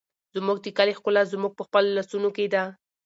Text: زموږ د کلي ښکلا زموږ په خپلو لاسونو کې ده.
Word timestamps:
زموږ 0.35 0.57
د 0.61 0.67
کلي 0.77 0.93
ښکلا 0.97 1.21
زموږ 1.33 1.51
په 1.55 1.63
خپلو 1.67 1.89
لاسونو 1.97 2.29
کې 2.35 2.45
ده. 2.53 2.63